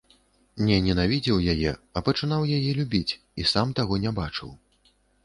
Не 0.67 0.77
ненавідзеў 0.85 1.43
яе, 1.53 1.73
а 1.99 2.03
пачынаў 2.07 2.47
яе 2.57 2.71
любіць 2.79 3.11
і 3.45 3.47
сам 3.53 3.75
таго 3.81 4.01
не 4.07 4.15
бачыў. 4.23 4.49